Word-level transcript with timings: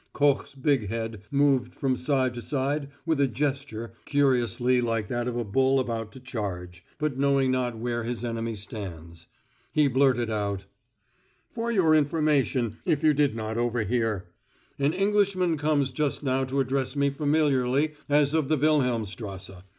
Koch's 0.13 0.55
big 0.55 0.89
head 0.89 1.21
moved 1.29 1.75
from 1.75 1.95
side 1.95 2.33
to 2.33 2.41
side 2.41 2.89
with 3.05 3.19
a 3.19 3.27
gesture 3.27 3.93
curiously 4.05 4.81
like 4.81 5.05
that 5.09 5.27
of 5.27 5.37
a 5.37 5.43
bull 5.43 5.79
about 5.79 6.11
to 6.13 6.19
charge, 6.19 6.83
but 6.97 7.19
knowing 7.19 7.51
not 7.51 7.77
where 7.77 8.03
his 8.03 8.25
enemy 8.25 8.55
stands. 8.55 9.27
He 9.71 9.87
blurted 9.87 10.31
out: 10.31 10.65
"For 11.51 11.71
your 11.71 11.93
information, 11.93 12.79
if 12.83 13.03
you 13.03 13.13
did 13.13 13.35
not 13.35 13.59
overhear: 13.59 14.25
An 14.79 14.91
Englishman 14.93 15.55
comes 15.55 15.91
just 15.91 16.23
now 16.23 16.45
to 16.45 16.59
address 16.61 16.95
me 16.95 17.11
familiarly 17.11 17.93
as 18.09 18.33
of 18.33 18.47
the 18.49 18.57
Wilhelmstrasse. 18.57 19.51